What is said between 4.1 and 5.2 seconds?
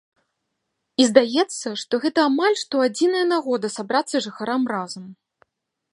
жыхарам разам.